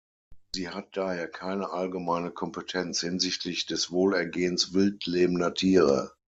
[0.55, 6.15] Sie hat daher keine allgemeine Kompetenz hinsichtlich des Wohlergehens wild lebender Tiere.